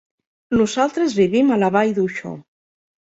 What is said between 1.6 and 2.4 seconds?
la Vall d'Uixó.